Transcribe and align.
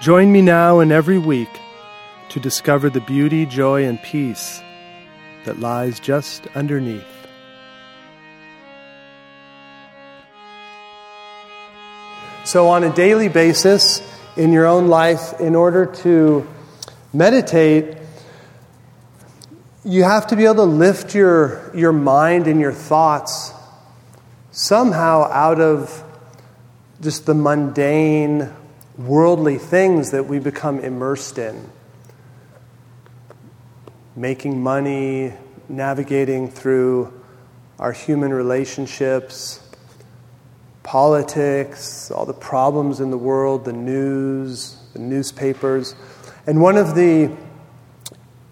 Join 0.00 0.30
me 0.30 0.42
now 0.42 0.80
and 0.80 0.92
every 0.92 1.16
week 1.16 1.48
to 2.28 2.38
discover 2.38 2.90
the 2.90 3.00
beauty, 3.00 3.46
joy, 3.46 3.84
and 3.84 4.00
peace 4.02 4.60
that 5.46 5.58
lies 5.58 5.98
just 6.00 6.46
underneath. 6.54 7.02
So, 12.44 12.68
on 12.68 12.84
a 12.84 12.94
daily 12.94 13.28
basis 13.28 14.02
in 14.36 14.52
your 14.52 14.66
own 14.66 14.88
life, 14.88 15.40
in 15.40 15.54
order 15.54 15.86
to 15.86 16.46
meditate, 17.14 17.96
you 19.82 20.04
have 20.04 20.26
to 20.26 20.36
be 20.36 20.44
able 20.44 20.56
to 20.56 20.62
lift 20.64 21.14
your, 21.14 21.70
your 21.74 21.92
mind 21.92 22.48
and 22.48 22.60
your 22.60 22.72
thoughts 22.72 23.50
somehow 24.50 25.24
out 25.32 25.58
of 25.58 26.04
just 27.00 27.24
the 27.24 27.34
mundane, 27.34 28.52
worldly 28.98 29.58
things 29.58 30.10
that 30.12 30.26
we 30.26 30.38
become 30.38 30.80
immersed 30.80 31.38
in. 31.38 31.70
Making 34.14 34.62
money, 34.62 35.34
navigating 35.68 36.50
through 36.50 37.12
our 37.78 37.92
human 37.92 38.32
relationships, 38.32 39.60
politics, 40.82 42.10
all 42.10 42.24
the 42.24 42.32
problems 42.32 43.00
in 43.00 43.10
the 43.10 43.18
world, 43.18 43.64
the 43.64 43.72
news, 43.72 44.78
the 44.94 45.00
newspapers. 45.00 45.94
And 46.46 46.62
one 46.62 46.76
of 46.76 46.94
the 46.94 47.36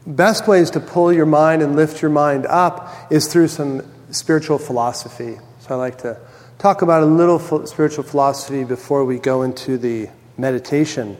best 0.06 0.46
ways 0.46 0.70
to 0.72 0.80
pull 0.80 1.12
your 1.12 1.26
mind 1.26 1.62
and 1.62 1.76
lift 1.76 2.02
your 2.02 2.10
mind 2.10 2.44
up 2.46 2.92
is 3.10 3.32
through 3.32 3.48
some 3.48 3.82
spiritual 4.10 4.58
philosophy. 4.58 5.38
So 5.60 5.74
I 5.74 5.74
like 5.76 5.98
to 5.98 6.18
talk 6.58 6.82
about 6.82 7.02
a 7.02 7.06
little 7.06 7.38
spiritual 7.66 8.04
philosophy 8.04 8.64
before 8.64 9.04
we 9.04 9.18
go 9.18 9.42
into 9.42 9.78
the 9.78 10.10
meditation. 10.36 11.16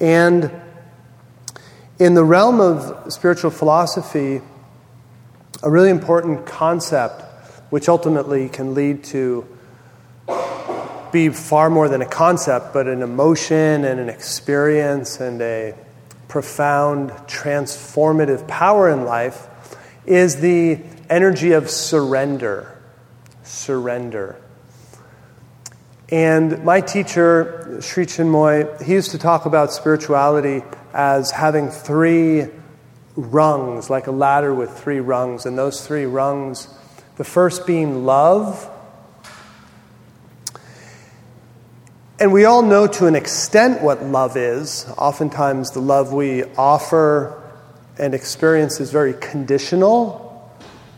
And 0.00 0.50
in 1.98 2.14
the 2.14 2.24
realm 2.24 2.60
of 2.60 3.12
spiritual 3.12 3.50
philosophy, 3.50 4.42
a 5.62 5.70
really 5.70 5.90
important 5.90 6.46
concept, 6.46 7.22
which 7.70 7.88
ultimately 7.88 8.48
can 8.48 8.74
lead 8.74 9.04
to 9.04 9.46
be 11.12 11.30
far 11.30 11.70
more 11.70 11.88
than 11.88 12.02
a 12.02 12.08
concept, 12.08 12.74
but 12.74 12.86
an 12.86 13.00
emotion 13.02 13.84
and 13.84 13.98
an 13.98 14.08
experience 14.08 15.20
and 15.20 15.40
a 15.40 15.74
profound 16.28 17.10
transformative 17.26 18.46
power 18.46 18.90
in 18.90 19.04
life, 19.04 19.46
is 20.04 20.36
the 20.36 20.78
energy 21.08 21.52
of 21.52 21.70
surrender. 21.70 22.78
Surrender. 23.42 24.36
And 26.10 26.62
my 26.64 26.80
teacher, 26.82 27.78
Sri 27.80 28.06
Chinmoy, 28.06 28.80
he 28.80 28.92
used 28.92 29.10
to 29.10 29.18
talk 29.18 29.44
about 29.44 29.72
spirituality 29.72 30.62
as 30.94 31.32
having 31.32 31.68
three 31.68 32.46
rungs, 33.16 33.90
like 33.90 34.06
a 34.06 34.12
ladder 34.12 34.54
with 34.54 34.70
three 34.70 35.00
rungs. 35.00 35.46
And 35.46 35.58
those 35.58 35.84
three 35.84 36.04
rungs, 36.04 36.68
the 37.16 37.24
first 37.24 37.66
being 37.66 38.04
love. 38.04 38.70
And 42.20 42.32
we 42.32 42.44
all 42.44 42.62
know 42.62 42.86
to 42.86 43.06
an 43.06 43.16
extent 43.16 43.82
what 43.82 44.04
love 44.04 44.36
is. 44.36 44.86
Oftentimes, 44.96 45.72
the 45.72 45.80
love 45.80 46.12
we 46.12 46.44
offer 46.56 47.42
and 47.98 48.14
experience 48.14 48.78
is 48.78 48.92
very 48.92 49.14
conditional. 49.14 50.22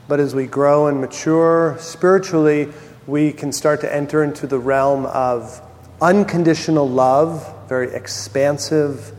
But 0.06 0.20
as 0.20 0.34
we 0.34 0.46
grow 0.46 0.86
and 0.86 1.00
mature 1.00 1.76
spiritually, 1.80 2.69
we 3.08 3.32
can 3.32 3.50
start 3.52 3.80
to 3.80 3.92
enter 3.92 4.22
into 4.22 4.46
the 4.46 4.58
realm 4.58 5.06
of 5.06 5.62
unconditional 5.98 6.86
love, 6.86 7.66
very 7.66 7.91
expansive 7.94 9.12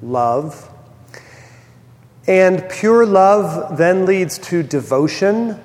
love. 0.00 0.70
And 2.26 2.66
pure 2.70 3.04
love 3.04 3.76
then 3.76 4.06
leads 4.06 4.38
to 4.38 4.62
devotion. 4.62 5.60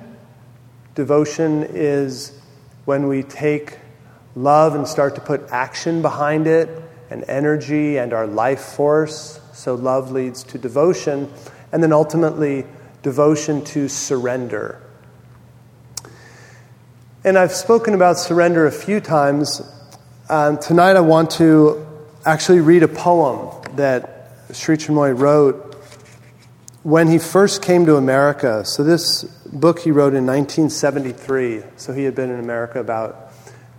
Devotion 0.94 1.66
is 1.70 2.38
when 2.84 3.08
we 3.08 3.22
take 3.22 3.78
love 4.36 4.74
and 4.74 4.86
start 4.86 5.14
to 5.14 5.22
put 5.22 5.48
action 5.50 6.02
behind 6.02 6.46
it, 6.46 6.68
and 7.08 7.24
energy 7.26 7.96
and 7.96 8.12
our 8.12 8.26
life 8.26 8.60
force. 8.60 9.40
So, 9.54 9.74
love 9.74 10.12
leads 10.12 10.42
to 10.44 10.58
devotion. 10.58 11.32
And 11.72 11.82
then 11.82 11.92
ultimately, 11.92 12.66
devotion 13.02 13.64
to 13.64 13.88
surrender. 13.88 14.80
And 17.24 17.38
I've 17.38 17.52
spoken 17.52 17.94
about 17.94 18.18
surrender 18.18 18.66
a 18.66 18.72
few 18.72 18.98
times. 18.98 19.62
Um, 20.28 20.58
tonight 20.58 20.96
I 20.96 21.02
want 21.02 21.30
to 21.32 21.86
actually 22.26 22.58
read 22.58 22.82
a 22.82 22.88
poem 22.88 23.76
that 23.76 24.32
Sri 24.50 24.76
Chinmoy 24.76 25.16
wrote 25.16 25.76
when 26.82 27.06
he 27.06 27.20
first 27.20 27.62
came 27.62 27.86
to 27.86 27.94
America. 27.94 28.64
So, 28.64 28.82
this 28.82 29.22
book 29.22 29.78
he 29.78 29.92
wrote 29.92 30.14
in 30.14 30.26
1973. 30.26 31.62
So, 31.76 31.92
he 31.92 32.02
had 32.02 32.16
been 32.16 32.28
in 32.28 32.40
America 32.40 32.80
about 32.80 33.32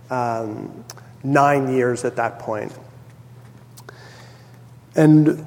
um, 0.08 0.82
nine 1.22 1.70
years 1.70 2.06
at 2.06 2.16
that 2.16 2.38
point. 2.38 2.72
And 4.96 5.46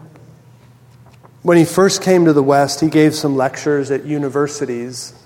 when 1.42 1.58
he 1.58 1.66
first 1.66 2.04
came 2.04 2.26
to 2.26 2.34
the 2.34 2.44
West, 2.44 2.80
he 2.80 2.92
gave 2.92 3.16
some 3.16 3.36
lectures 3.36 3.90
at 3.90 4.06
universities 4.06 5.17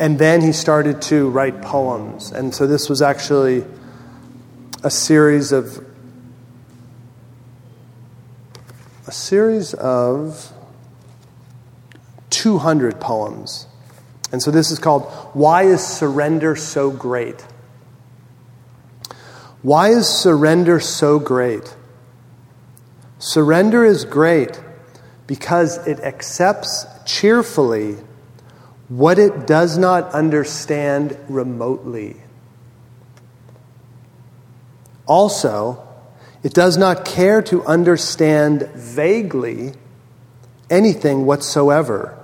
and 0.00 0.18
then 0.18 0.40
he 0.40 0.50
started 0.50 1.02
to 1.02 1.28
write 1.28 1.60
poems. 1.60 2.32
And 2.32 2.54
so 2.54 2.66
this 2.66 2.88
was 2.88 3.02
actually 3.02 3.66
a 4.82 4.90
series 4.90 5.52
of 5.52 5.84
a 9.06 9.12
series 9.12 9.74
of 9.74 10.52
200 12.30 12.98
poems. 12.98 13.66
And 14.32 14.42
so 14.42 14.50
this 14.50 14.70
is 14.70 14.78
called 14.78 15.02
Why 15.34 15.64
is 15.64 15.86
Surrender 15.86 16.56
So 16.56 16.90
Great? 16.90 17.44
Why 19.60 19.90
is 19.90 20.08
surrender 20.08 20.80
so 20.80 21.18
great? 21.18 21.76
Surrender 23.18 23.84
is 23.84 24.06
great 24.06 24.58
because 25.26 25.86
it 25.86 26.00
accepts 26.00 26.86
cheerfully 27.04 27.98
what 28.90 29.20
it 29.20 29.46
does 29.46 29.78
not 29.78 30.12
understand 30.12 31.16
remotely. 31.28 32.16
Also, 35.06 35.86
it 36.42 36.52
does 36.52 36.76
not 36.76 37.04
care 37.04 37.40
to 37.40 37.64
understand 37.64 38.62
vaguely 38.74 39.74
anything 40.68 41.24
whatsoever. 41.24 42.18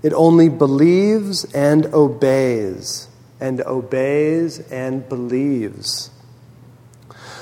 It 0.00 0.12
only 0.12 0.48
believes 0.48 1.44
and 1.52 1.86
obeys, 1.86 3.08
and 3.40 3.60
obeys 3.62 4.60
and 4.70 5.08
believes. 5.08 6.10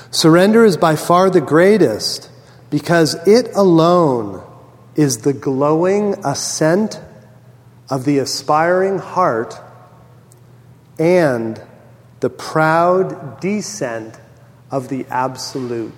Surrender 0.09 0.65
is 0.65 0.75
by 0.75 0.95
far 0.95 1.29
the 1.29 1.39
greatest 1.39 2.31
because 2.71 3.13
it 3.27 3.53
alone 3.53 4.43
is 4.95 5.19
the 5.19 5.33
glowing 5.33 6.15
ascent 6.25 6.99
of 7.89 8.05
the 8.05 8.19
aspiring 8.19 8.99
heart 8.99 9.59
and 10.99 11.61
the 12.19 12.29
proud 12.29 13.39
descent 13.39 14.19
of 14.69 14.89
the 14.89 15.05
absolute. 15.09 15.93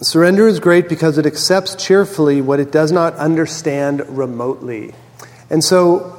Surrender 0.00 0.48
is 0.48 0.58
great 0.58 0.88
because 0.88 1.16
it 1.18 1.26
accepts 1.26 1.76
cheerfully 1.76 2.40
what 2.40 2.58
it 2.58 2.72
does 2.72 2.90
not 2.90 3.14
understand 3.14 4.02
remotely. 4.16 4.94
And 5.48 5.62
so, 5.62 6.18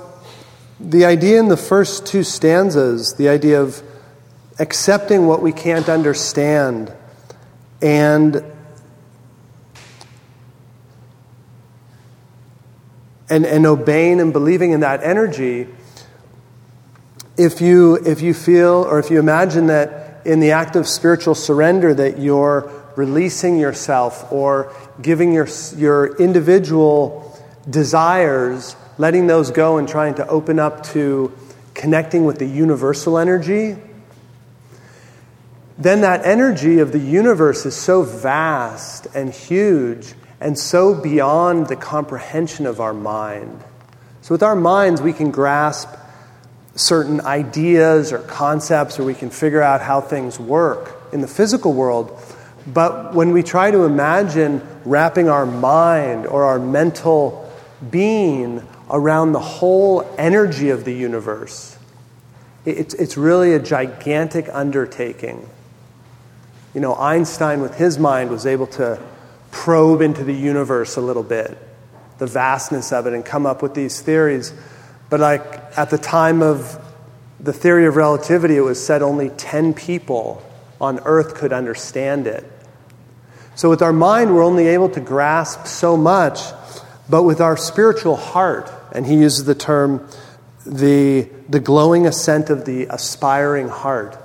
the 0.79 1.05
idea 1.05 1.39
in 1.39 1.49
the 1.49 1.57
first 1.57 2.05
two 2.05 2.23
stanzas, 2.23 3.15
the 3.15 3.27
idea 3.29 3.61
of 3.61 3.81
accepting 4.59 5.27
what 5.27 5.41
we 5.41 5.51
can't 5.51 5.89
understand 5.89 6.93
and 7.81 8.43
and, 13.29 13.45
and 13.45 13.65
obeying 13.65 14.19
and 14.19 14.33
believing 14.33 14.71
in 14.71 14.81
that 14.81 15.03
energy 15.03 15.67
if 17.37 17.61
you, 17.61 17.95
if 18.05 18.21
you 18.21 18.33
feel 18.33 18.85
or 18.87 18.99
if 18.99 19.09
you 19.09 19.19
imagine 19.19 19.67
that 19.67 20.21
in 20.25 20.39
the 20.39 20.51
act 20.51 20.75
of 20.75 20.87
spiritual 20.87 21.35
surrender 21.35 21.93
that 21.93 22.19
you're 22.19 22.71
releasing 22.95 23.57
yourself 23.59 24.31
or 24.31 24.73
giving 25.01 25.33
your, 25.33 25.47
your 25.75 26.15
individual 26.17 27.39
desires, 27.69 28.75
letting 28.97 29.27
those 29.27 29.51
go 29.51 29.77
and 29.77 29.87
trying 29.87 30.13
to 30.15 30.27
open 30.27 30.59
up 30.59 30.83
to 30.83 31.33
connecting 31.73 32.25
with 32.25 32.37
the 32.37 32.45
universal 32.45 33.17
energy, 33.17 33.75
then 35.77 36.01
that 36.01 36.23
energy 36.23 36.79
of 36.79 36.91
the 36.91 36.99
universe 36.99 37.65
is 37.65 37.75
so 37.75 38.03
vast 38.03 39.07
and 39.15 39.33
huge 39.33 40.13
and 40.43 40.59
so 40.59 40.93
beyond 40.93 41.67
the 41.67 41.75
comprehension 41.77 42.65
of 42.65 42.81
our 42.81 42.93
mind. 42.93 43.63
So, 44.21 44.33
with 44.33 44.43
our 44.43 44.57
minds, 44.57 45.01
we 45.01 45.13
can 45.13 45.31
grasp 45.31 45.87
certain 46.75 47.21
ideas 47.21 48.11
or 48.11 48.19
concepts, 48.19 48.99
or 48.99 49.05
we 49.05 49.13
can 49.13 49.29
figure 49.29 49.61
out 49.61 49.79
how 49.79 50.01
things 50.01 50.37
work 50.37 51.01
in 51.13 51.21
the 51.21 51.29
physical 51.29 51.73
world. 51.73 52.19
But 52.67 53.13
when 53.13 53.31
we 53.31 53.41
try 53.41 53.71
to 53.71 53.83
imagine 53.85 54.61
wrapping 54.83 55.29
our 55.29 55.45
mind 55.45 56.27
or 56.27 56.43
our 56.43 56.59
mental 56.59 57.49
being 57.89 58.67
around 58.89 59.31
the 59.31 59.39
whole 59.39 60.05
energy 60.17 60.71
of 60.71 60.83
the 60.83 60.93
universe, 60.93 61.77
it's, 62.65 62.93
it's 62.95 63.15
really 63.15 63.53
a 63.53 63.59
gigantic 63.59 64.49
undertaking. 64.51 65.47
You 66.73 66.81
know, 66.81 66.95
Einstein, 66.95 67.61
with 67.61 67.75
his 67.75 67.97
mind, 67.97 68.29
was 68.29 68.45
able 68.45 68.67
to 68.67 68.99
probe 69.53 70.01
into 70.01 70.23
the 70.23 70.33
universe 70.33 70.97
a 70.97 71.01
little 71.01 71.23
bit, 71.23 71.55
the 72.17 72.25
vastness 72.25 72.91
of 72.91 73.05
it, 73.07 73.13
and 73.13 73.23
come 73.23 73.45
up 73.45 73.61
with 73.61 73.75
these 73.75 74.01
theories. 74.01 74.51
But, 75.09 75.19
like, 75.19 75.41
at 75.77 75.91
the 75.91 75.97
time 75.97 76.41
of 76.41 76.83
the 77.39 77.53
theory 77.53 77.85
of 77.85 77.95
relativity, 77.95 78.57
it 78.57 78.61
was 78.61 78.83
said 78.83 79.01
only 79.01 79.29
10 79.29 79.75
people 79.75 80.43
on 80.81 80.99
earth 81.05 81.35
could 81.35 81.53
understand 81.53 82.25
it. 82.25 82.43
So, 83.55 83.69
with 83.69 83.83
our 83.83 83.93
mind, 83.93 84.33
we're 84.33 84.43
only 84.43 84.67
able 84.67 84.89
to 84.89 84.99
grasp 84.99 85.67
so 85.67 85.95
much, 85.95 86.39
but 87.07 87.21
with 87.21 87.39
our 87.39 87.55
spiritual 87.55 88.15
heart, 88.15 88.71
and 88.91 89.05
he 89.05 89.15
uses 89.15 89.45
the 89.45 89.55
term 89.55 90.09
the, 90.65 91.29
the 91.47 91.59
glowing 91.59 92.07
ascent 92.07 92.49
of 92.49 92.65
the 92.65 92.85
aspiring 92.85 93.67
heart. 93.67 94.17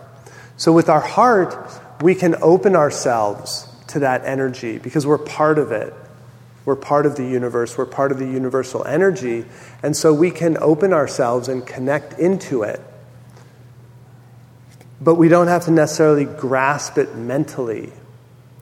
So, 0.57 0.73
with 0.73 0.89
our 0.89 1.01
heart, 1.01 1.55
we 2.01 2.15
can 2.15 2.35
open 2.41 2.75
ourselves 2.75 3.68
to 3.89 4.01
that 4.01 4.25
energy 4.25 4.79
because 4.79 5.07
we're 5.07 5.19
part 5.19 5.59
of 5.59 5.73
it. 5.73 5.95
We're 6.65 6.77
part 6.77 7.07
of 7.07 7.17
the 7.17 7.25
universe, 7.25 7.79
we're 7.79 7.87
part 7.87 8.13
of 8.13 8.19
the 8.19 8.27
universal 8.27 8.85
energy, 8.85 9.47
and 9.83 9.97
so 9.97 10.13
we 10.13 10.31
can 10.31 10.59
open 10.59 10.93
ourselves 10.93 11.49
and 11.49 11.67
connect 11.67 12.19
into 12.19 12.63
it. 12.63 12.81
But 15.01 15.15
we 15.15 15.29
don't 15.29 15.47
have 15.47 15.65
to 15.65 15.71
necessarily 15.71 16.27
grasp 16.27 16.99
it 16.99 17.15
mentally. 17.15 17.93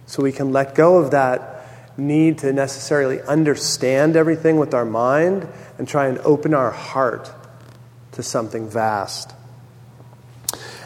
So 0.07 0.23
we 0.23 0.31
can 0.31 0.53
let 0.53 0.77
go 0.77 0.99
of 0.99 1.11
that 1.11 1.99
need 1.99 2.39
to 2.39 2.53
necessarily 2.53 3.21
understand 3.23 4.17
everything 4.17 4.57
with 4.59 4.75
our 4.75 4.85
mind 4.85 5.49
and 5.79 5.89
try 5.89 6.07
and 6.07 6.19
open 6.19 6.55
our 6.55 6.71
heart 6.71 7.31
to 8.13 8.23
something 8.23 8.69
vast. 8.69 9.33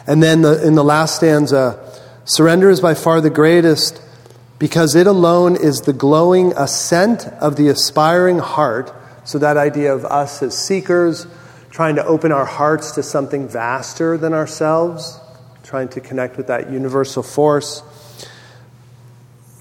And 0.07 0.23
then 0.23 0.41
the, 0.41 0.65
in 0.65 0.75
the 0.75 0.83
last 0.83 1.17
stanza, 1.17 2.01
surrender 2.25 2.69
is 2.69 2.79
by 2.79 2.93
far 2.93 3.21
the 3.21 3.29
greatest 3.29 4.01
because 4.61 4.93
it 4.93 5.07
alone 5.07 5.55
is 5.55 5.81
the 5.81 5.91
glowing 5.91 6.53
ascent 6.55 7.25
of 7.39 7.55
the 7.55 7.67
aspiring 7.67 8.37
heart. 8.37 8.93
So, 9.23 9.39
that 9.39 9.57
idea 9.57 9.91
of 9.91 10.05
us 10.05 10.43
as 10.43 10.55
seekers, 10.55 11.25
trying 11.71 11.95
to 11.95 12.05
open 12.05 12.31
our 12.31 12.45
hearts 12.45 12.91
to 12.91 13.01
something 13.01 13.47
vaster 13.47 14.19
than 14.19 14.35
ourselves, 14.35 15.19
trying 15.63 15.89
to 15.89 15.99
connect 15.99 16.37
with 16.37 16.45
that 16.45 16.69
universal 16.69 17.23
force. 17.23 17.81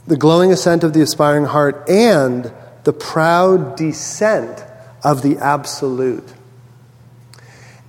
The 0.06 0.18
glowing 0.18 0.52
ascent 0.52 0.84
of 0.84 0.92
the 0.92 1.00
aspiring 1.00 1.46
heart 1.46 1.88
and 1.88 2.52
the 2.84 2.92
proud 2.92 3.76
descent 3.76 4.62
of 5.02 5.22
the 5.22 5.38
absolute. 5.38 6.30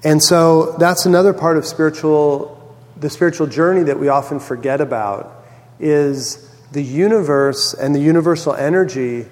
And 0.01 0.23
so 0.23 0.77
that's 0.77 1.05
another 1.05 1.33
part 1.33 1.57
of 1.57 1.65
spiritual 1.65 2.57
the 2.95 3.09
spiritual 3.09 3.47
journey 3.47 3.83
that 3.83 3.99
we 3.99 4.07
often 4.07 4.39
forget 4.39 4.79
about 4.79 5.43
is 5.77 6.47
the 6.71 6.83
universe 6.83 7.73
and 7.73 7.93
the 7.93 7.99
universal 7.99 8.53
energy 8.53 9.25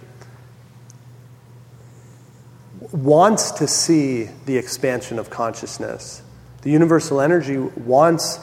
wants 2.91 3.51
to 3.51 3.67
see 3.67 4.29
the 4.45 4.57
expansion 4.57 5.19
of 5.19 5.29
consciousness. 5.29 6.21
The 6.63 6.71
universal 6.71 7.21
energy 7.21 7.57
wants 7.57 8.39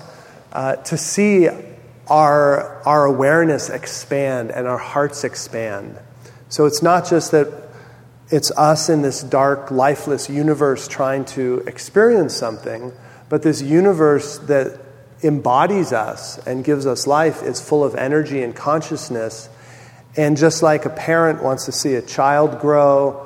uh, 0.53 0.77
to 0.77 0.97
see 0.97 1.49
our, 2.09 2.83
our 2.85 3.05
awareness 3.05 3.69
expand 3.69 4.51
and 4.51 4.67
our 4.67 4.79
hearts 4.79 5.25
expand. 5.25 5.99
So 6.49 6.65
it's 6.65 6.83
not 6.83 7.09
just 7.09 7.33
that 7.33 7.49
it's 8.31 8.51
us 8.53 8.89
in 8.89 9.03
this 9.03 9.23
dark, 9.23 9.71
lifeless 9.71 10.31
universe 10.31 10.89
trying 10.89 11.25
to 11.27 11.59
experience 11.67 12.35
something, 12.35 12.93
but 13.29 13.43
this 13.43 13.61
universe 13.61 14.39
that 14.39 14.81
embodies 15.27 15.93
us 15.93 16.39
and 16.47 16.65
gives 16.65 16.87
us 16.87 17.07
life 17.07 17.43
is 17.43 17.61
full 17.61 17.85
of 17.85 17.95
energy 17.95 18.43
and 18.43 18.55
consciousness. 18.55 19.49
And 20.17 20.37
just 20.37 20.63
like 20.63 20.85
a 20.85 20.91
parent 20.91 21.43
wants 21.43 21.67
to 21.67 21.73
see 21.73 21.95
a 21.95 22.03
child 22.03 22.61
grow 22.61 23.23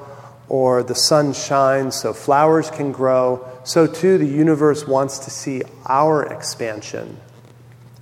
or 0.49 0.83
the 0.83 0.95
sun 0.95 1.33
shine 1.33 1.93
so 1.93 2.13
flowers 2.13 2.71
can 2.71 2.91
grow, 2.91 3.47
so 3.63 3.87
too 3.87 4.19
the 4.19 4.27
universe 4.27 4.87
wants 4.87 5.21
to 5.21 5.31
see 5.31 5.63
our 5.87 6.25
expansion. 6.25 7.17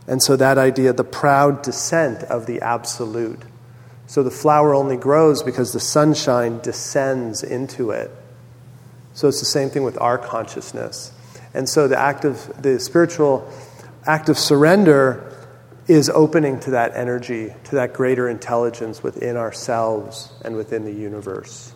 And 0.06 0.22
so 0.22 0.36
that 0.36 0.56
idea, 0.56 0.94
the 0.94 1.04
proud 1.04 1.60
descent 1.62 2.22
of 2.24 2.46
the 2.46 2.62
absolute. 2.62 3.42
So 4.06 4.22
the 4.22 4.30
flower 4.30 4.74
only 4.74 4.96
grows 4.96 5.42
because 5.42 5.74
the 5.74 5.80
sunshine 5.80 6.60
descends 6.60 7.42
into 7.42 7.90
it. 7.90 8.10
So 9.12 9.28
it's 9.28 9.40
the 9.40 9.46
same 9.46 9.68
thing 9.68 9.82
with 9.82 10.00
our 10.00 10.16
consciousness. 10.16 11.12
And 11.52 11.68
so 11.68 11.88
the 11.88 11.98
act 11.98 12.24
of 12.24 12.62
the 12.62 12.80
spiritual 12.80 13.52
act 14.08 14.30
of 14.30 14.38
surrender 14.38 15.24
is 15.86 16.08
opening 16.08 16.58
to 16.60 16.70
that 16.70 16.96
energy, 16.96 17.54
to 17.64 17.76
that 17.76 17.92
greater 17.92 18.28
intelligence 18.28 19.02
within 19.02 19.36
ourselves 19.36 20.32
and 20.44 20.56
within 20.56 20.84
the 20.84 20.92
universe. 20.92 21.72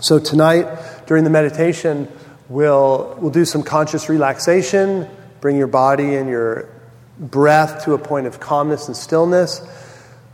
So 0.00 0.18
tonight, 0.18 1.06
during 1.06 1.24
the 1.24 1.30
meditation, 1.30 2.08
we'll, 2.48 3.16
we'll 3.20 3.32
do 3.32 3.44
some 3.44 3.64
conscious 3.64 4.08
relaxation, 4.08 5.08
bring 5.40 5.56
your 5.56 5.66
body 5.66 6.14
and 6.14 6.28
your 6.28 6.68
breath 7.18 7.84
to 7.84 7.94
a 7.94 7.98
point 7.98 8.26
of 8.26 8.38
calmness 8.38 8.86
and 8.86 8.96
stillness. 8.96 9.60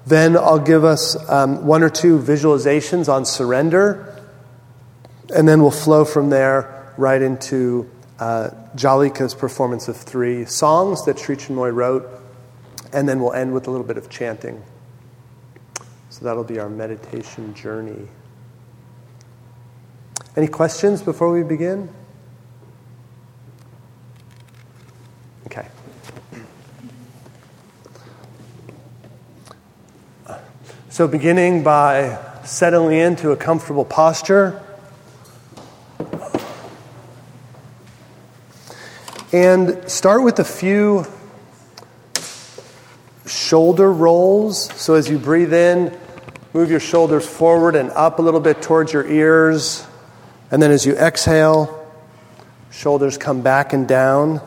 Then 0.07 0.37
I'll 0.37 0.59
give 0.59 0.85
us 0.85 1.17
um, 1.31 1.67
one 1.67 1.83
or 1.83 1.91
two 1.91 2.19
visualizations 2.19 3.09
on 3.11 3.25
surrender, 3.25 4.23
and 5.35 5.49
then 5.49 5.63
we'll 5.63 5.71
flow 5.71 6.05
from 6.05 6.31
there 6.31 6.93
right 6.97 7.21
into 7.21 7.89
uh, 8.19 8.51
Jhallika's 8.77 9.35
performance 9.35 9.89
of 9.89 9.97
three 9.97 10.45
songs 10.45 11.05
that 11.05 11.19
Sri 11.19 11.37
Chinmoy 11.37 11.75
wrote, 11.75 12.09
and 12.93 13.09
then 13.09 13.21
we'll 13.21 13.33
end 13.33 13.53
with 13.53 13.67
a 13.67 13.71
little 13.71 13.87
bit 13.87 13.97
of 13.97 14.09
chanting. 14.09 14.63
So 16.11 16.25
that'll 16.25 16.45
be 16.45 16.59
our 16.59 16.69
meditation 16.69 17.55
journey. 17.55 18.09
Any 20.37 20.49
questions 20.49 21.03
before 21.03 21.33
we 21.33 21.43
begin? 21.43 21.89
Okay. 25.47 25.67
So, 30.89 31.09
beginning 31.09 31.63
by 31.63 32.19
settling 32.45 32.99
into 32.99 33.31
a 33.31 33.37
comfortable 33.37 33.85
posture. 33.85 34.63
And 39.33 39.89
start 39.89 40.25
with 40.25 40.41
a 40.41 40.45
few 40.45 41.07
shoulder 43.27 43.93
rolls. 43.93 44.73
So 44.75 44.95
as 44.95 45.09
you 45.09 45.21
breathe 45.21 45.55
in, 45.55 45.97
move 46.53 46.69
your 46.69 46.81
shoulders 46.81 47.29
forward 47.29 47.77
and 47.77 47.91
up 47.93 48.19
a 48.19 48.23
little 48.23 48.41
bit 48.41 48.61
towards 48.61 48.93
your 48.93 49.07
ears. 49.07 49.87
And 50.51 50.61
then 50.61 50.73
as 50.73 50.85
you 50.85 50.95
exhale, 50.97 51.89
shoulders 52.73 53.17
come 53.17 53.41
back 53.41 53.73
and 53.73 53.87
down. 53.87 54.41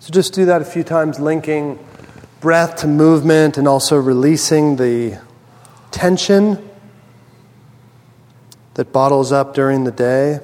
So 0.00 0.10
just 0.10 0.34
do 0.34 0.44
that 0.44 0.60
a 0.60 0.66
few 0.66 0.84
times, 0.84 1.18
linking 1.18 1.78
breath 2.42 2.76
to 2.80 2.86
movement 2.86 3.56
and 3.56 3.66
also 3.66 3.96
releasing 3.96 4.76
the 4.76 5.18
tension 5.90 6.68
that 8.74 8.92
bottles 8.92 9.32
up 9.32 9.54
during 9.54 9.84
the 9.84 9.90
day. 9.90 10.40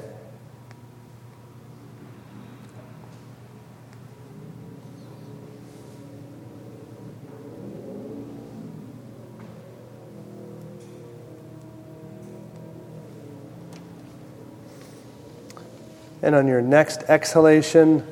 And 16.27 16.35
on 16.35 16.49
your 16.49 16.61
next 16.61 17.05
exhalation, 17.05 18.05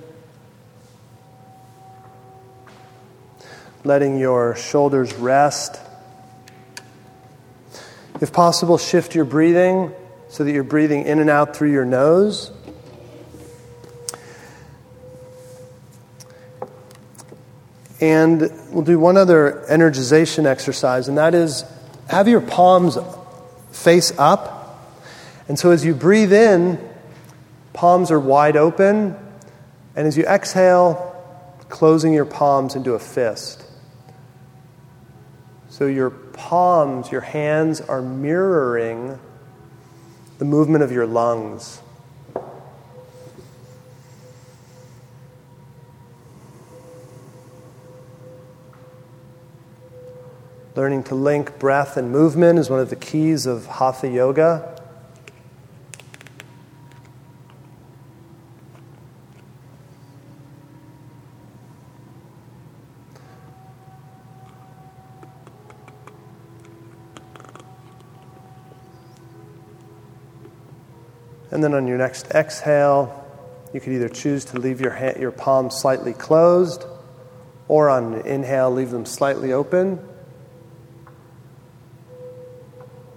letting 3.83 4.21
your 4.21 4.54
shoulders 4.54 5.12
rest. 5.14 5.80
If 8.21 8.33
possible, 8.33 8.78
shift 8.78 9.16
your 9.16 9.25
breathing 9.25 9.90
so 10.28 10.44
that 10.44 10.52
you're 10.52 10.62
breathing 10.62 11.06
in 11.06 11.18
and 11.18 11.28
out 11.28 11.56
through 11.56 11.73
your 11.73 11.85
nose. 11.85 12.52
And 18.00 18.42
we'll 18.71 18.85
do 18.85 19.00
one 19.00 19.16
other 19.16 19.64
energization 19.68 20.47
exercise, 20.47 21.09
and 21.09 21.18
that 21.18 21.35
is 21.35 21.64
have 22.06 22.28
your 22.28 22.42
palms 22.42 22.97
face 23.73 24.16
up. 24.16 24.94
And 25.49 25.59
so 25.59 25.73
as 25.73 25.85
you 25.85 25.97
breathe 25.97 26.33
in, 26.33 26.93
palms 27.75 28.11
are 28.11 28.19
wide 28.19 28.57
open. 28.57 29.16
And 29.95 30.07
as 30.07 30.16
you 30.16 30.25
exhale, 30.25 31.11
closing 31.69 32.14
your 32.14 32.25
palms 32.25 32.75
into 32.75 32.95
a 32.95 32.99
fist. 32.99 33.62
So 35.69 35.87
your 35.87 36.11
palms, 36.11 37.12
your 37.12 37.21
hands 37.21 37.81
are 37.81 38.00
mirroring 38.00 39.19
the 40.38 40.45
movement 40.45 40.83
of 40.83 40.93
your 40.93 41.07
lungs. 41.07 41.81
Learning 50.76 51.04
to 51.04 51.14
link 51.14 51.59
breath 51.61 51.97
and 51.97 52.11
movement 52.11 52.59
is 52.59 52.69
one 52.69 52.81
of 52.81 52.90
the 52.90 52.97
keys 52.97 53.47
of 53.47 53.66
Hatha 53.66 54.09
Yoga. 54.09 54.74
And 71.54 71.62
then 71.62 71.73
on 71.73 71.87
your 71.87 71.99
next 71.99 72.32
exhale, 72.32 73.25
you 73.73 73.80
could 73.80 73.92
either 73.92 74.08
choose 74.08 74.44
to 74.46 74.58
leave 74.58 74.80
your, 74.80 74.90
hand, 74.90 75.20
your 75.20 75.30
palms 75.30 75.76
slightly 75.76 76.12
closed, 76.12 76.84
or 77.68 77.88
on 77.88 78.14
inhale, 78.26 78.73
leave 78.73 78.90
them 78.90 79.06
slightly 79.06 79.52
open. 79.52 80.00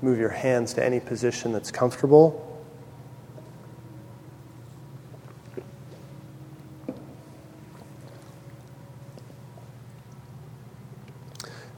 Move 0.04 0.20
your 0.20 0.30
hands 0.30 0.76
to 0.76 0.86
any 0.86 1.00
position 1.00 1.52
that's 1.52 1.72
comfortable. 1.72 2.44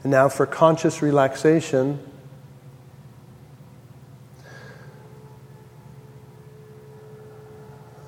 And 0.02 0.10
now 0.10 0.28
for 0.28 0.44
conscious 0.44 1.00
relaxation, 1.00 2.06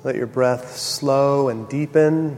let 0.03 0.15
your 0.15 0.27
breath 0.27 0.75
slow 0.75 1.47
and 1.47 1.67
deepen. 1.69 2.37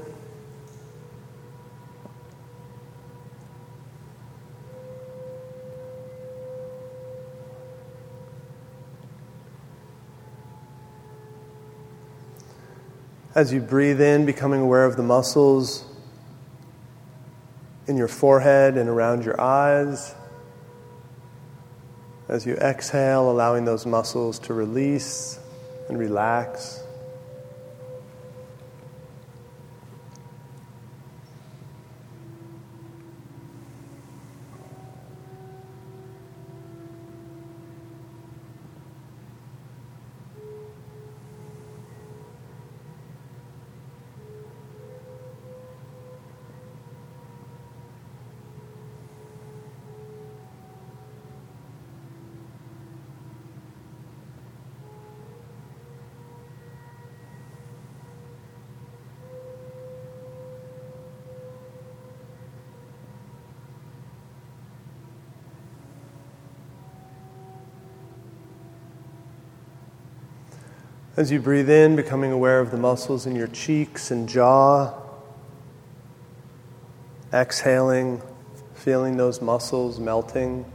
As 13.34 13.52
you 13.52 13.60
breathe 13.60 14.00
in, 14.00 14.26
becoming 14.26 14.62
aware 14.62 14.86
of 14.86 14.96
the 14.96 15.04
muscles 15.04 15.86
in 17.88 17.98
your 17.98 18.08
forehead 18.08 18.78
and 18.78 18.88
around 18.88 19.26
your 19.26 19.40
eyes. 19.42 20.14
As 22.30 22.46
you 22.46 22.54
exhale, 22.56 23.30
allowing 23.30 23.66
those 23.66 23.86
muscles 23.86 24.40
to 24.40 24.54
release 24.54 25.40
and 25.90 25.98
relax. 25.98 26.85
As 71.18 71.32
you 71.32 71.40
breathe 71.40 71.70
in, 71.70 71.96
becoming 71.96 72.34
aware 72.34 72.60
of 72.60 72.72
the 72.72 72.78
muscles 72.78 73.26
in 73.26 73.38
your 73.38 73.48
cheeks 73.48 74.12
and 74.12 74.28
jaw. 74.28 74.94
Exhaling, 77.32 78.22
feeling 78.74 79.16
those 79.16 79.42
muscles 79.42 79.98
melting. 79.98 80.66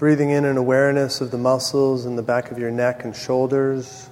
Breathing 0.00 0.30
in 0.30 0.46
an 0.46 0.56
awareness 0.56 1.20
of 1.20 1.30
the 1.30 1.36
muscles 1.36 2.06
in 2.06 2.16
the 2.16 2.22
back 2.22 2.50
of 2.50 2.58
your 2.58 2.70
neck 2.70 3.04
and 3.04 3.14
shoulders. 3.14 4.08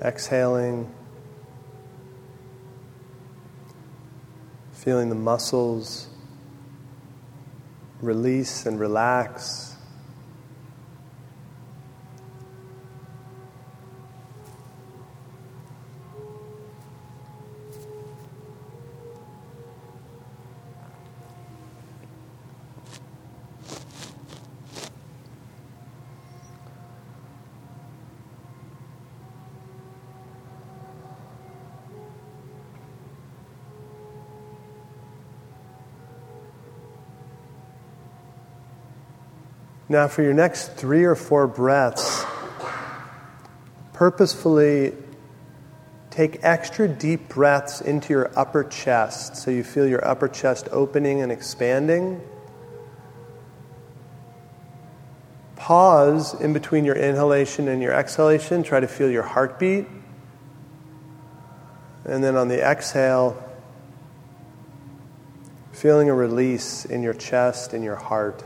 Exhaling. 0.00 0.94
Feeling 4.70 5.08
the 5.08 5.16
muscles 5.16 6.06
release 8.00 8.64
and 8.64 8.78
relax. 8.78 9.67
Now, 39.90 40.06
for 40.06 40.22
your 40.22 40.34
next 40.34 40.74
three 40.74 41.04
or 41.04 41.14
four 41.14 41.46
breaths, 41.46 42.24
purposefully 43.94 44.92
take 46.10 46.40
extra 46.42 46.86
deep 46.86 47.28
breaths 47.28 47.80
into 47.80 48.12
your 48.12 48.30
upper 48.36 48.64
chest 48.64 49.36
so 49.36 49.50
you 49.50 49.64
feel 49.64 49.86
your 49.86 50.06
upper 50.06 50.28
chest 50.28 50.68
opening 50.72 51.22
and 51.22 51.32
expanding. 51.32 52.20
Pause 55.56 56.40
in 56.40 56.52
between 56.52 56.84
your 56.84 56.96
inhalation 56.96 57.66
and 57.68 57.80
your 57.80 57.92
exhalation. 57.92 58.62
Try 58.62 58.80
to 58.80 58.88
feel 58.88 59.10
your 59.10 59.22
heartbeat. 59.22 59.86
And 62.04 62.22
then 62.22 62.36
on 62.36 62.48
the 62.48 62.60
exhale, 62.60 63.42
feeling 65.72 66.10
a 66.10 66.14
release 66.14 66.84
in 66.84 67.02
your 67.02 67.14
chest, 67.14 67.72
in 67.72 67.82
your 67.82 67.96
heart. 67.96 68.44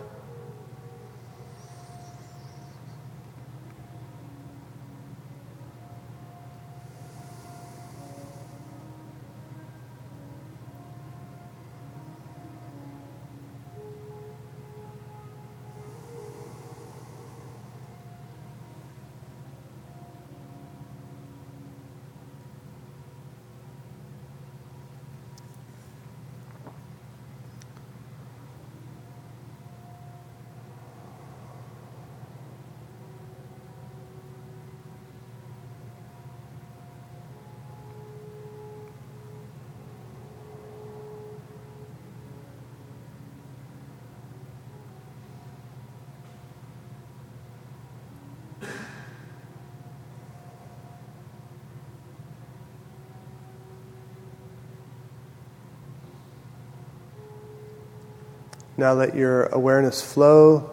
Now 58.82 58.94
let 58.94 59.14
your 59.14 59.44
awareness 59.46 60.02
flow 60.02 60.68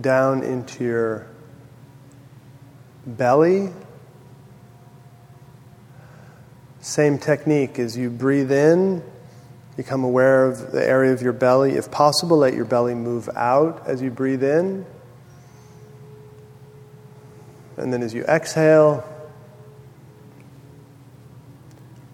down 0.00 0.42
into 0.42 0.82
your 0.82 1.28
belly. 3.06 3.70
Same 6.80 7.16
technique 7.16 7.78
as 7.78 7.96
you 7.96 8.10
breathe 8.10 8.50
in, 8.50 9.04
become 9.76 10.02
aware 10.02 10.46
of 10.46 10.72
the 10.72 10.84
area 10.84 11.12
of 11.12 11.22
your 11.22 11.32
belly. 11.32 11.74
If 11.74 11.92
possible, 11.92 12.38
let 12.38 12.54
your 12.54 12.64
belly 12.64 12.96
move 12.96 13.30
out 13.36 13.86
as 13.86 14.02
you 14.02 14.10
breathe 14.10 14.42
in. 14.42 14.84
And 17.76 17.92
then 17.92 18.02
as 18.02 18.12
you 18.12 18.24
exhale, 18.24 19.08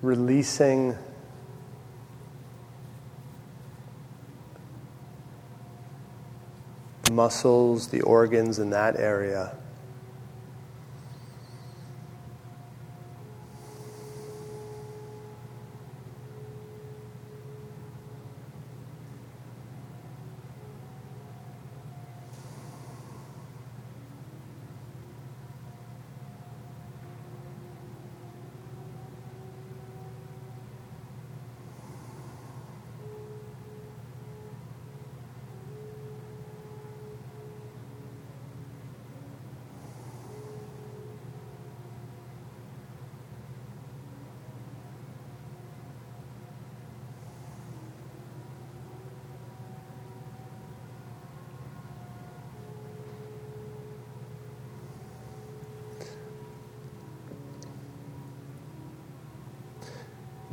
releasing 0.02 0.99
muscles, 7.11 7.88
the 7.88 8.02
organs 8.02 8.59
in 8.59 8.71
that 8.71 8.97
area. 8.97 9.57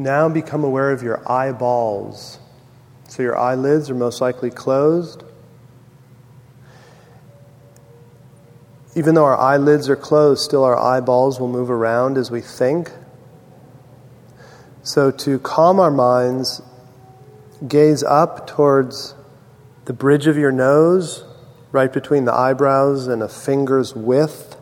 Now 0.08 0.30
become 0.30 0.64
aware 0.64 0.92
of 0.92 1.04
your 1.04 1.22
eyeballs. 1.30 2.40
So 3.10 3.24
your 3.24 3.38
eyelids 3.38 3.90
are 3.90 3.94
most 3.94 4.22
likely 4.22 4.50
closed. 4.50 5.22
Even 8.96 9.16
though 9.16 9.26
our 9.26 9.38
eyelids 9.38 9.90
are 9.90 9.98
closed, 9.98 10.42
still 10.42 10.64
our 10.64 10.80
eyeballs 10.80 11.42
will 11.42 11.50
move 11.50 11.70
around 11.70 12.18
as 12.18 12.32
we 12.32 12.40
think. 12.40 12.90
So, 14.82 15.12
to 15.12 15.40
calm 15.40 15.78
our 15.78 15.92
minds, 15.92 16.62
gaze 17.68 18.02
up 18.02 18.48
towards 18.48 19.14
the 19.84 19.94
bridge 19.94 20.26
of 20.26 20.38
your 20.38 20.54
nose, 20.54 21.26
right 21.74 21.92
between 21.92 22.24
the 22.24 22.34
eyebrows 22.34 23.08
and 23.08 23.22
a 23.22 23.28
finger's 23.28 23.94
width 23.94 24.56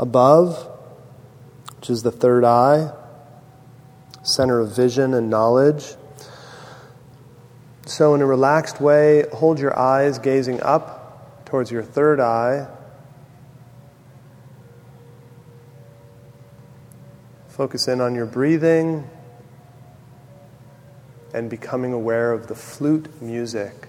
above, 0.00 0.68
which 1.76 1.90
is 1.90 2.02
the 2.02 2.10
third 2.10 2.42
eye 2.42 2.90
center 4.28 4.60
of 4.60 4.74
vision 4.74 5.14
and 5.14 5.30
knowledge. 5.30 5.94
So, 7.86 8.14
in 8.14 8.20
a 8.20 8.26
relaxed 8.26 8.80
way, 8.80 9.24
hold 9.32 9.58
your 9.58 9.78
eyes 9.78 10.18
gazing 10.18 10.62
up 10.62 11.44
towards 11.46 11.70
your 11.70 11.82
third 11.82 12.20
eye. 12.20 12.68
Focus 17.48 17.88
in 17.88 18.00
on 18.00 18.14
your 18.14 18.26
breathing 18.26 19.08
and 21.34 21.50
becoming 21.50 21.92
aware 21.92 22.32
of 22.32 22.46
the 22.46 22.54
flute 22.54 23.20
music. 23.20 23.87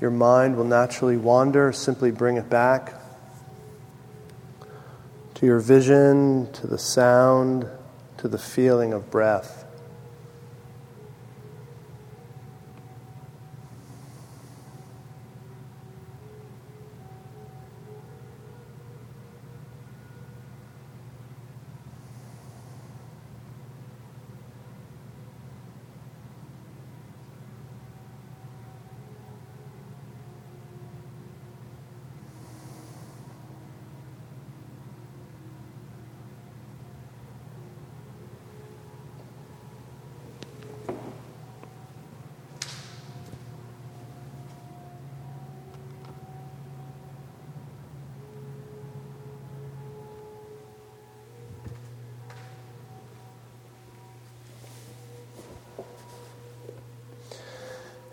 Your 0.00 0.10
mind 0.10 0.56
will 0.56 0.64
naturally 0.64 1.16
wander. 1.16 1.72
Simply 1.72 2.10
bring 2.10 2.36
it 2.36 2.48
back 2.48 2.94
to 5.34 5.46
your 5.46 5.60
vision, 5.60 6.50
to 6.52 6.66
the 6.66 6.78
sound, 6.78 7.68
to 8.16 8.28
the 8.28 8.38
feeling 8.38 8.92
of 8.92 9.10
breath. 9.10 9.64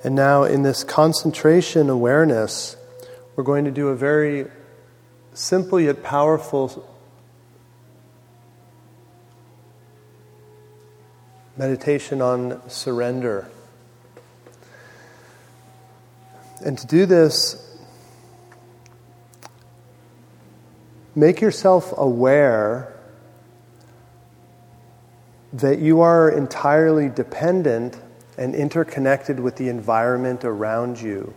And 0.05 0.13
now, 0.13 0.43
in 0.43 0.61
this 0.61 0.83
concentration 0.83 1.89
awareness, 1.89 2.77
we're 3.35 3.43
going 3.43 3.65
to 3.65 3.71
do 3.71 3.87
a 3.87 3.95
very 3.95 4.45
simple 5.33 5.79
yet 5.79 6.03
powerful 6.03 6.87
meditation 11.57 12.21
on 12.21 12.61
surrender. 12.69 13.49
And 16.63 16.77
to 16.77 16.85
do 16.85 17.07
this, 17.07 17.75
make 21.15 21.41
yourself 21.41 21.91
aware 21.97 22.95
that 25.51 25.79
you 25.79 26.01
are 26.01 26.29
entirely 26.29 27.09
dependent 27.09 27.97
and 28.37 28.55
interconnected 28.55 29.39
with 29.39 29.55
the 29.55 29.69
environment 29.69 30.43
around 30.43 30.99
you. 30.99 31.33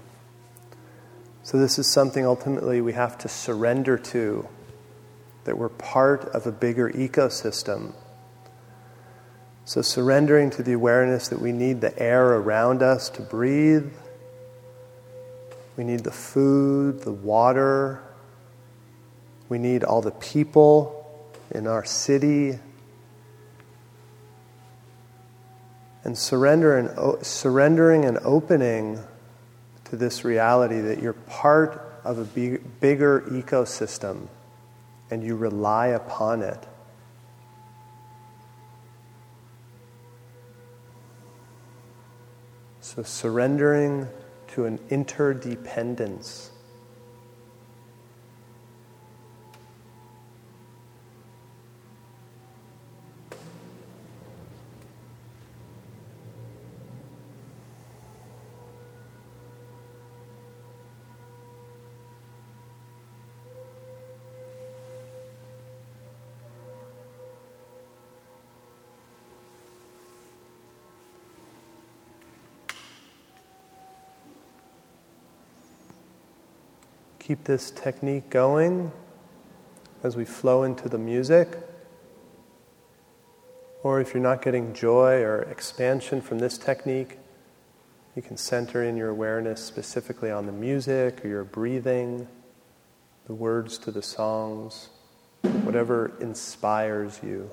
So, 1.42 1.58
this 1.58 1.78
is 1.78 1.90
something 1.90 2.26
ultimately 2.26 2.80
we 2.80 2.92
have 2.92 3.16
to 3.18 3.28
surrender 3.28 3.96
to, 3.98 4.46
that 5.44 5.56
we're 5.56 5.70
part 5.70 6.24
of 6.26 6.46
a 6.46 6.52
bigger 6.52 6.90
ecosystem. 6.90 7.94
So, 9.64 9.80
surrendering 9.82 10.50
to 10.50 10.62
the 10.62 10.72
awareness 10.72 11.28
that 11.28 11.40
we 11.40 11.52
need 11.52 11.80
the 11.80 11.98
air 11.98 12.34
around 12.34 12.82
us 12.82 13.08
to 13.10 13.22
breathe, 13.22 13.92
we 15.76 15.84
need 15.84 16.00
the 16.00 16.12
food, 16.12 17.00
the 17.02 17.12
water, 17.12 18.02
we 19.48 19.58
need 19.58 19.84
all 19.84 20.02
the 20.02 20.10
people 20.10 21.32
in 21.50 21.66
our 21.66 21.84
city. 21.84 22.58
And 26.04 26.16
surrender 26.16 26.78
and, 26.78 27.26
surrendering 27.26 28.04
and 28.04 28.18
opening 28.18 28.98
to 29.84 29.96
this 29.96 30.24
reality 30.24 30.80
that 30.80 31.02
you're 31.02 31.12
part 31.12 32.00
of 32.04 32.18
a 32.18 32.24
big, 32.24 32.80
bigger 32.80 33.22
ecosystem 33.22 34.28
and 35.10 35.22
you 35.22 35.36
rely 35.36 35.88
upon 35.88 36.42
it. 36.42 36.66
So, 42.80 43.02
surrendering 43.02 44.08
to 44.48 44.64
an 44.64 44.78
interdependence. 44.88 46.50
Keep 77.28 77.44
this 77.44 77.70
technique 77.70 78.30
going 78.30 78.90
as 80.02 80.16
we 80.16 80.24
flow 80.24 80.62
into 80.62 80.88
the 80.88 80.96
music. 80.96 81.58
Or 83.82 84.00
if 84.00 84.14
you're 84.14 84.22
not 84.22 84.40
getting 84.40 84.72
joy 84.72 85.20
or 85.20 85.42
expansion 85.42 86.22
from 86.22 86.38
this 86.38 86.56
technique, 86.56 87.18
you 88.16 88.22
can 88.22 88.38
center 88.38 88.82
in 88.82 88.96
your 88.96 89.10
awareness 89.10 89.62
specifically 89.62 90.30
on 90.30 90.46
the 90.46 90.52
music 90.52 91.22
or 91.22 91.28
your 91.28 91.44
breathing, 91.44 92.26
the 93.26 93.34
words 93.34 93.76
to 93.76 93.90
the 93.90 94.02
songs, 94.02 94.88
whatever 95.42 96.12
inspires 96.22 97.20
you. 97.22 97.50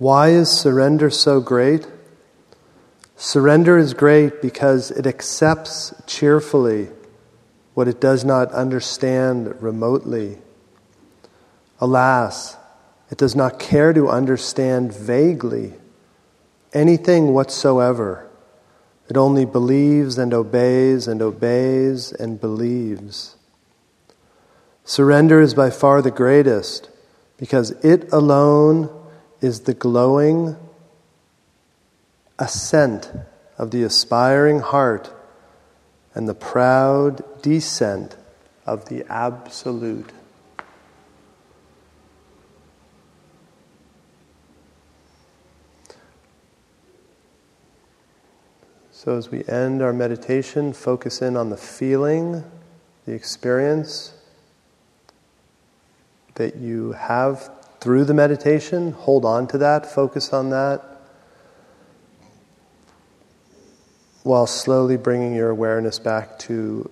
Why 0.00 0.30
is 0.30 0.50
surrender 0.50 1.10
so 1.10 1.42
great? 1.42 1.86
Surrender 3.16 3.76
is 3.76 3.92
great 3.92 4.40
because 4.40 4.90
it 4.90 5.06
accepts 5.06 5.92
cheerfully 6.06 6.88
what 7.74 7.86
it 7.86 8.00
does 8.00 8.24
not 8.24 8.50
understand 8.52 9.60
remotely. 9.60 10.38
Alas, 11.82 12.56
it 13.10 13.18
does 13.18 13.36
not 13.36 13.58
care 13.58 13.92
to 13.92 14.08
understand 14.08 14.94
vaguely 14.94 15.74
anything 16.72 17.34
whatsoever. 17.34 18.26
It 19.10 19.18
only 19.18 19.44
believes 19.44 20.16
and 20.16 20.32
obeys 20.32 21.08
and 21.08 21.20
obeys 21.20 22.10
and 22.10 22.40
believes. 22.40 23.36
Surrender 24.82 25.42
is 25.42 25.52
by 25.52 25.68
far 25.68 26.00
the 26.00 26.10
greatest 26.10 26.88
because 27.36 27.72
it 27.84 28.10
alone 28.14 28.88
is 29.40 29.60
the 29.60 29.74
glowing 29.74 30.56
ascent 32.38 33.10
of 33.58 33.70
the 33.70 33.82
aspiring 33.82 34.60
heart 34.60 35.12
and 36.14 36.28
the 36.28 36.34
proud 36.34 37.42
descent 37.42 38.16
of 38.66 38.88
the 38.88 39.04
absolute. 39.10 40.10
So, 48.92 49.16
as 49.16 49.30
we 49.30 49.44
end 49.46 49.80
our 49.80 49.94
meditation, 49.94 50.74
focus 50.74 51.22
in 51.22 51.34
on 51.34 51.48
the 51.48 51.56
feeling, 51.56 52.44
the 53.06 53.12
experience 53.12 54.12
that 56.34 56.56
you 56.56 56.92
have 56.92 57.50
through 57.80 58.04
the 58.04 58.14
meditation. 58.14 58.92
Hold 58.92 59.24
on 59.24 59.46
to 59.48 59.58
that, 59.58 59.90
focus 59.90 60.32
on 60.32 60.50
that, 60.50 60.84
while 64.22 64.46
slowly 64.46 64.96
bringing 64.96 65.34
your 65.34 65.50
awareness 65.50 65.98
back 65.98 66.38
to 66.40 66.90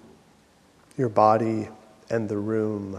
your 0.96 1.08
body 1.08 1.68
and 2.10 2.28
the 2.28 2.38
room. 2.38 2.98